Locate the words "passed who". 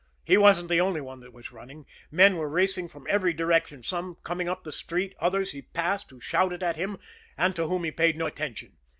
5.61-6.19